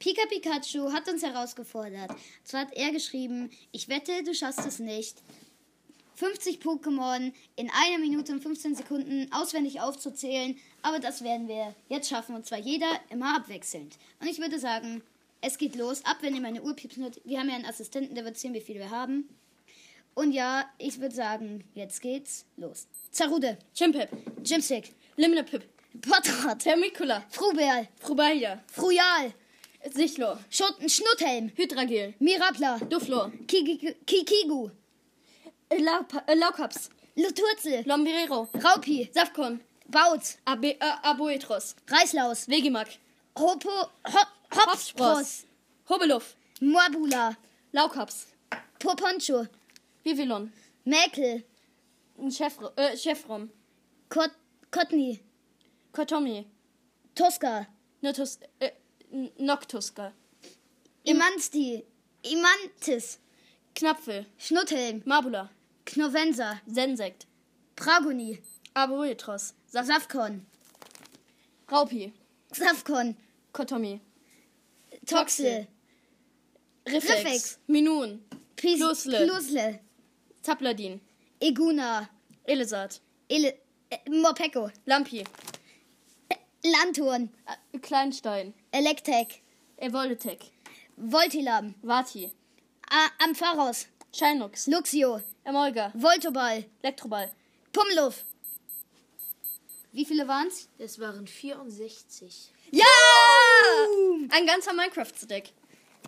[0.00, 2.10] Pika Pikachu hat uns herausgefordert.
[2.42, 5.18] Zwar hat er geschrieben, ich wette, du schaffst es nicht.
[6.14, 12.08] 50 Pokémon in einer Minute und 15 Sekunden auswendig aufzuzählen, aber das werden wir jetzt
[12.08, 13.98] schaffen und zwar jeder immer abwechselnd.
[14.20, 15.02] Und ich würde sagen,
[15.42, 16.02] es geht los.
[16.06, 17.20] Ab, wenn ihr meine Uhr piepsen hört.
[17.24, 19.28] Wir haben ja einen Assistenten, der wird sehen, wie viele wir haben.
[20.14, 22.86] Und ja, ich würde sagen, jetzt geht's los.
[23.10, 24.08] Zarude, Chimpip,
[24.42, 25.62] Gymstick, Limnepip,
[26.00, 29.32] Potrat, Termicula, Fruberl, Frubalia, Frujal,
[29.88, 34.70] Sichlo, Schut Schnutthelm, Hydragel, Mirapla, Duflo, Kiki- Kikigu,
[35.70, 42.88] Laupa- äh, Laukaps, Luturzel, Lombirero, Raupi, Safkon, Bautz, Abe, äh, Aboetros, Reislaus, Vegimak,
[43.38, 43.70] Hopo,
[44.06, 45.44] Hop, Hopspross,
[45.88, 47.36] Hobeluf, Moabula,
[47.72, 48.26] Laukaps,
[48.78, 49.46] Poponcho,
[50.04, 50.52] Vivilon,
[50.84, 51.42] Mäkel,
[52.30, 53.50] Chefro, äh, Chefrom,
[54.10, 54.30] Kot
[54.70, 55.20] Kotni,
[55.92, 56.44] Kotomi,
[57.14, 57.66] Tosca,
[58.02, 58.70] Notus, äh,
[59.12, 60.12] N- Noctuska,
[61.06, 61.82] Imansti,
[62.24, 63.18] Imantis,
[63.74, 65.48] Knapfel, Schnutthelm, Mabula,
[65.86, 67.26] Knovensa, Sensekt,
[67.76, 68.38] Pragoni,
[68.74, 70.40] Aboetros, Saf Safkon,
[71.68, 72.12] Raupi,
[72.52, 73.14] Safkon,
[73.52, 74.00] Kotomi,
[75.06, 75.66] Toxel,
[76.86, 77.58] Riffex, Riffex.
[77.68, 78.20] Minun,
[78.56, 79.26] Pis Klusle.
[79.26, 79.80] Klusle,
[80.44, 81.00] Zapladin,
[81.40, 82.08] Eguna,
[82.46, 83.54] Elisat, Ele
[83.90, 85.24] äh, Morpeko, Lampi,
[86.62, 89.42] Lanturn, äh, Kleinstein, Electek,
[89.76, 90.50] Evoletek,
[90.96, 92.30] Voltilam, Vati,
[92.90, 97.30] A Ampharos, Shinox, Luxio, Emolga, Voltoball, Elektroball,
[97.72, 98.24] Pumluff.
[99.92, 100.68] Wie viele waren's?
[100.78, 102.52] Es waren 64.
[102.70, 102.84] Ja!
[104.30, 105.52] Ein ganzer Minecraft-Stick.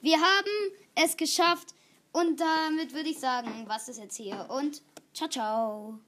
[0.00, 1.74] Wir haben es geschafft
[2.12, 4.46] und damit würde ich sagen, was ist jetzt hier?
[4.50, 5.98] Und ciao ciao.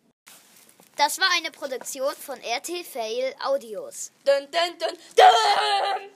[0.96, 4.12] Das war eine Produktion von RT Fail Audios.
[4.24, 6.10] Dun, dun, dun, dun!